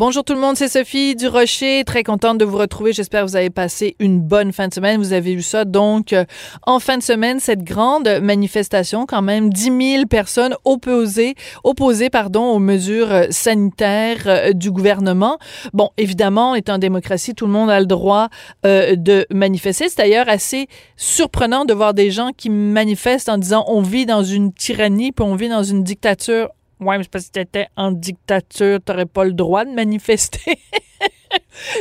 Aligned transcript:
Bonjour 0.00 0.24
tout 0.24 0.32
le 0.32 0.40
monde, 0.40 0.56
c'est 0.56 0.68
Sophie 0.68 1.14
du 1.14 1.28
Rocher. 1.28 1.84
Très 1.84 2.04
contente 2.04 2.38
de 2.38 2.46
vous 2.46 2.56
retrouver. 2.56 2.94
J'espère 2.94 3.20
que 3.20 3.28
vous 3.28 3.36
avez 3.36 3.50
passé 3.50 3.96
une 3.98 4.18
bonne 4.18 4.50
fin 4.50 4.66
de 4.66 4.72
semaine. 4.72 4.96
Vous 4.96 5.12
avez 5.12 5.34
vu 5.34 5.42
ça. 5.42 5.66
Donc, 5.66 6.14
euh, 6.14 6.24
en 6.62 6.78
fin 6.78 6.96
de 6.96 7.02
semaine, 7.02 7.38
cette 7.38 7.64
grande 7.64 8.08
manifestation, 8.22 9.04
quand 9.04 9.20
même, 9.20 9.52
10 9.52 9.96
000 9.96 10.06
personnes 10.06 10.54
opposées, 10.64 11.34
opposées 11.64 12.08
pardon, 12.08 12.44
aux 12.44 12.58
mesures 12.58 13.12
euh, 13.12 13.26
sanitaires 13.28 14.22
euh, 14.24 14.52
du 14.54 14.70
gouvernement. 14.70 15.36
Bon, 15.74 15.90
évidemment, 15.98 16.54
est 16.54 16.70
en 16.70 16.78
démocratie, 16.78 17.34
tout 17.34 17.44
le 17.44 17.52
monde 17.52 17.68
a 17.68 17.78
le 17.78 17.84
droit 17.84 18.30
de 18.64 19.26
manifester. 19.30 19.90
C'est 19.90 19.98
d'ailleurs 19.98 20.30
assez 20.30 20.66
surprenant 20.96 21.66
de 21.66 21.74
voir 21.74 21.92
des 21.92 22.10
gens 22.10 22.30
qui 22.34 22.48
manifestent 22.48 23.28
en 23.28 23.36
disant 23.36 23.66
on 23.68 23.82
vit 23.82 24.06
dans 24.06 24.22
une 24.22 24.54
tyrannie, 24.54 25.12
puis 25.12 25.26
on 25.26 25.34
vit 25.34 25.50
dans 25.50 25.62
une 25.62 25.84
dictature 25.84 26.48
Ouais, 26.80 26.98
mais 26.98 27.04
parce 27.10 27.26
que 27.26 27.32
t'étais 27.32 27.68
en 27.76 27.92
dictature, 27.92 28.80
t'aurais 28.82 29.06
pas 29.06 29.24
le 29.24 29.32
droit 29.32 29.64
de 29.64 29.70
manifester. 29.70 30.58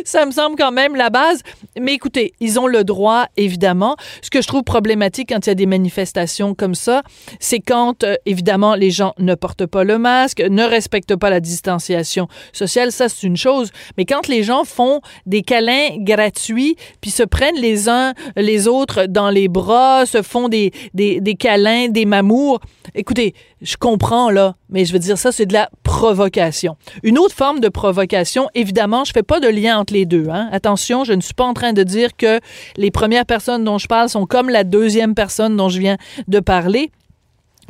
ça 0.06 0.26
me 0.26 0.32
semble 0.32 0.56
quand 0.56 0.72
même 0.72 0.96
la 0.96 1.10
base. 1.10 1.42
Mais 1.80 1.94
écoutez, 1.94 2.34
ils 2.40 2.60
ont 2.60 2.68
le 2.68 2.84
droit, 2.84 3.28
évidemment. 3.38 3.96
Ce 4.22 4.30
que 4.30 4.42
je 4.42 4.48
trouve 4.48 4.64
problématique 4.64 5.30
quand 5.30 5.46
il 5.46 5.50
y 5.50 5.52
a 5.52 5.56
des 5.56 5.66
manifestations 5.66 6.54
comme 6.54 6.76
ça, 6.76 7.04
c'est 7.40 7.60
quand, 7.60 8.04
euh, 8.04 8.16
évidemment, 8.26 8.76
les 8.76 8.92
gens 8.92 9.14
ne 9.18 9.36
portent 9.36 9.66
pas 9.66 9.84
le 9.84 9.98
masque, 9.98 10.40
ne 10.42 10.64
respectent 10.64 11.16
pas 11.16 11.30
la 11.30 11.40
distanciation 11.40 12.28
sociale. 12.54 12.92
Ça, 12.92 13.10
c'est 13.10 13.26
une 13.26 13.38
chose. 13.38 13.72
Mais 13.98 14.06
quand 14.06 14.28
les 14.28 14.44
gens 14.44 14.64
font 14.64 15.02
des 15.26 15.42
câlins 15.42 15.90
gratuits, 15.98 16.76
puis 17.02 17.12
se 17.12 17.24
prennent 17.24 17.60
les 17.60 17.90
uns 17.90 18.14
les 18.36 18.68
autres 18.68 19.06
dans 19.06 19.30
les 19.30 19.48
bras, 19.48 20.06
se 20.06 20.22
font 20.22 20.50
des, 20.50 20.72
des, 20.94 21.22
des 21.22 21.36
câlins, 21.36 21.88
des 21.90 22.06
mamours, 22.06 22.60
écoutez, 22.96 23.34
je 23.62 23.76
comprends, 23.78 24.30
là, 24.30 24.56
mais 24.70 24.86
je 24.86 24.94
veux 24.94 25.00
dire, 25.00 25.18
ça, 25.18 25.32
c'est 25.32 25.46
de 25.46 25.54
la 25.54 25.70
provocation. 25.84 26.78
Une 27.04 27.18
autre 27.18 27.36
forme 27.36 27.60
de 27.60 27.70
provocation, 27.70 28.48
évidemment, 28.56 29.04
je 29.10 29.14
fais 29.14 29.24
pas 29.24 29.40
de 29.40 29.48
lien 29.48 29.80
entre 29.80 29.94
les 29.94 30.06
deux. 30.06 30.28
Hein. 30.30 30.50
Attention, 30.52 31.04
je 31.04 31.14
ne 31.14 31.22
suis 31.22 31.34
pas 31.34 31.44
en 31.44 31.56
train 31.56 31.74
de 31.74 31.82
dire 31.82 32.16
que 32.16 32.40
les 32.78 32.92
premières 32.92 33.26
personnes 33.26 33.64
dont 33.64 33.80
je 33.80 33.88
parle 33.88 34.08
sont 34.08 34.28
comme 34.28 34.50
la 34.50 34.64
deuxième 34.64 35.16
personne 35.16 35.58
dont 35.58 35.68
je 35.68 35.80
viens 35.80 35.98
de 36.28 36.40
parler. 36.40 36.92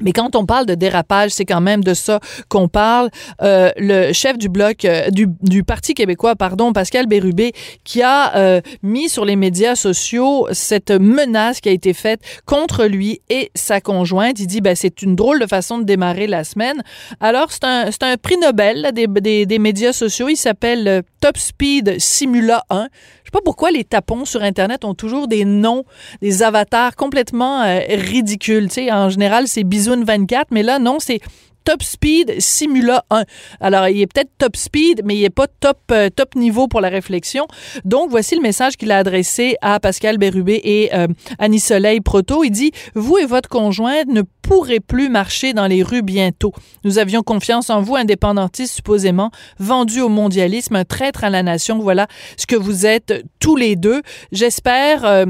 Mais 0.01 0.11
quand 0.11 0.35
on 0.35 0.45
parle 0.45 0.65
de 0.65 0.75
dérapage, 0.75 1.31
c'est 1.31 1.45
quand 1.45 1.61
même 1.61 1.83
de 1.83 1.93
ça 1.93 2.19
qu'on 2.47 2.67
parle. 2.67 3.09
Euh, 3.41 3.71
le 3.77 4.13
chef 4.13 4.37
du 4.37 4.49
bloc 4.49 4.85
euh, 4.85 5.09
du, 5.09 5.27
du, 5.41 5.63
Parti 5.63 5.93
québécois, 5.93 6.35
pardon, 6.35 6.73
Pascal 6.73 7.07
Bérubé, 7.07 7.53
qui 7.83 8.01
a 8.01 8.35
euh, 8.35 8.61
mis 8.81 9.09
sur 9.09 9.25
les 9.25 9.35
médias 9.35 9.75
sociaux 9.75 10.47
cette 10.51 10.91
menace 10.91 11.61
qui 11.61 11.69
a 11.69 11.71
été 11.71 11.93
faite 11.93 12.21
contre 12.45 12.85
lui 12.85 13.21
et 13.29 13.51
sa 13.55 13.81
conjointe. 13.81 14.39
Il 14.39 14.47
dit, 14.47 14.61
ben, 14.61 14.75
c'est 14.75 15.01
une 15.01 15.15
drôle 15.15 15.39
de 15.39 15.47
façon 15.47 15.77
de 15.77 15.83
démarrer 15.83 16.27
la 16.27 16.43
semaine. 16.43 16.81
Alors, 17.19 17.51
c'est 17.51 17.63
un, 17.63 17.89
un 18.01 18.17
prix 18.17 18.37
Nobel 18.37 18.89
des, 18.93 19.07
des, 19.07 19.45
des, 19.45 19.59
médias 19.59 19.93
sociaux. 19.93 20.29
Il 20.29 20.37
s'appelle 20.37 20.87
euh, 20.87 21.01
Top 21.21 21.37
Speed 21.37 21.99
Simula 21.99 22.63
1. 22.69 22.87
Sais 23.29 23.31
pas 23.31 23.41
pourquoi 23.45 23.69
les 23.69 23.83
tapons 23.83 24.25
sur 24.25 24.41
Internet 24.41 24.83
ont 24.83 24.95
toujours 24.95 25.27
des 25.27 25.45
noms, 25.45 25.83
des 26.19 26.41
avatars 26.41 26.95
complètement 26.95 27.61
euh, 27.61 27.79
ridicules. 27.87 28.69
Tu 28.69 28.91
en 28.91 29.09
général, 29.09 29.47
c'est 29.47 29.63
bisous 29.63 30.03
24, 30.03 30.47
mais 30.49 30.63
là, 30.63 30.79
non, 30.79 30.97
c'est 30.99 31.19
Top 31.63 31.83
Speed 31.83 32.35
Simula 32.39 33.05
1. 33.09 33.23
Alors, 33.59 33.87
il 33.87 34.01
est 34.01 34.07
peut-être 34.07 34.31
top 34.37 34.55
speed, 34.55 35.01
mais 35.05 35.15
il 35.15 35.21
n'est 35.21 35.29
pas 35.29 35.47
top, 35.47 35.79
euh, 35.91 36.09
top 36.09 36.35
niveau 36.35 36.67
pour 36.67 36.81
la 36.81 36.89
réflexion. 36.89 37.47
Donc, 37.85 38.09
voici 38.09 38.35
le 38.35 38.41
message 38.41 38.77
qu'il 38.77 38.91
a 38.91 38.97
adressé 38.97 39.55
à 39.61 39.79
Pascal 39.79 40.17
Bérubé 40.17 40.59
et 40.63 40.93
euh, 40.93 41.07
Annie 41.37 41.59
Soleil 41.59 42.01
Proto. 42.01 42.43
Il 42.43 42.51
dit, 42.51 42.71
vous 42.95 43.17
et 43.17 43.25
votre 43.25 43.49
conjointe 43.49 44.07
ne 44.07 44.21
pourrez 44.41 44.79
plus 44.79 45.09
marcher 45.09 45.53
dans 45.53 45.67
les 45.67 45.83
rues 45.83 46.01
bientôt. 46.01 46.53
Nous 46.83 46.97
avions 46.97 47.21
confiance 47.21 47.69
en 47.69 47.81
vous, 47.81 47.95
indépendantistes 47.95 48.73
supposément, 48.73 49.31
vendus 49.59 50.01
au 50.01 50.09
mondialisme, 50.09 50.75
un 50.75 50.85
traître 50.85 51.23
à 51.23 51.29
la 51.29 51.43
nation. 51.43 51.79
Voilà 51.79 52.07
ce 52.37 52.45
que 52.47 52.55
vous 52.55 52.85
êtes 52.85 53.25
tous 53.39 53.55
les 53.55 53.75
deux. 53.75 54.01
J'espère... 54.31 55.05
Euh, 55.05 55.25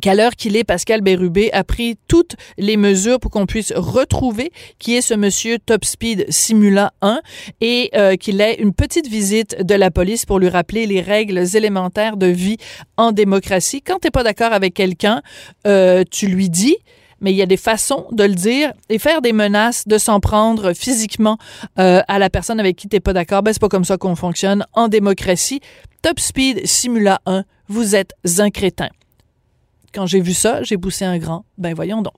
qu'à 0.00 0.14
l'heure 0.14 0.32
qu'il 0.36 0.56
est, 0.56 0.64
Pascal 0.64 1.00
Bérubé 1.00 1.52
a 1.52 1.64
pris 1.64 1.96
toutes 2.08 2.36
les 2.58 2.76
mesures 2.76 3.18
pour 3.20 3.30
qu'on 3.30 3.46
puisse 3.46 3.72
retrouver 3.74 4.52
qui 4.78 4.96
est 4.96 5.00
ce 5.00 5.14
monsieur 5.14 5.58
Top 5.58 5.84
Speed 5.84 6.26
Simula 6.28 6.92
1 7.02 7.20
et 7.60 7.90
euh, 7.94 8.16
qu'il 8.16 8.40
ait 8.40 8.54
une 8.54 8.72
petite 8.72 9.08
visite 9.08 9.62
de 9.62 9.74
la 9.74 9.90
police 9.90 10.26
pour 10.26 10.38
lui 10.38 10.48
rappeler 10.48 10.86
les 10.86 11.00
règles 11.00 11.44
élémentaires 11.54 12.16
de 12.16 12.26
vie 12.26 12.56
en 12.96 13.12
démocratie. 13.12 13.82
Quand 13.82 13.98
t'es 13.98 14.10
pas 14.10 14.22
d'accord 14.22 14.52
avec 14.52 14.74
quelqu'un, 14.74 15.22
euh, 15.66 16.04
tu 16.10 16.26
lui 16.26 16.50
dis, 16.50 16.76
mais 17.20 17.32
il 17.32 17.36
y 17.36 17.42
a 17.42 17.46
des 17.46 17.56
façons 17.56 18.06
de 18.12 18.24
le 18.24 18.34
dire 18.34 18.72
et 18.88 18.98
faire 18.98 19.20
des 19.20 19.32
menaces, 19.32 19.86
de 19.86 19.98
s'en 19.98 20.20
prendre 20.20 20.72
physiquement 20.72 21.38
euh, 21.78 22.00
à 22.08 22.18
la 22.18 22.30
personne 22.30 22.60
avec 22.60 22.76
qui 22.76 22.88
t'es 22.88 23.00
pas 23.00 23.12
d'accord. 23.12 23.42
Ben, 23.42 23.52
c'est 23.52 23.60
pas 23.60 23.68
comme 23.68 23.84
ça 23.84 23.96
qu'on 23.98 24.16
fonctionne 24.16 24.64
en 24.72 24.88
démocratie. 24.88 25.60
Top 26.02 26.18
Speed 26.18 26.66
Simula 26.66 27.20
1, 27.26 27.44
vous 27.68 27.94
êtes 27.94 28.12
un 28.38 28.50
crétin. 28.50 28.88
Quand 29.92 30.06
j'ai 30.06 30.20
vu 30.20 30.34
ça, 30.34 30.62
j'ai 30.62 30.78
poussé 30.78 31.04
un 31.04 31.18
grand. 31.18 31.44
Ben 31.58 31.74
voyons 31.74 32.02
donc. 32.02 32.14